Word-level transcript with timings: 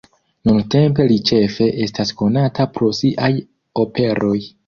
Nuntempe 0.49 1.05
li 1.11 1.17
ĉefe 1.31 1.67
estas 1.87 2.13
konata 2.21 2.67
pro 2.77 2.91
siaj 3.01 3.31
operoj. 3.85 4.35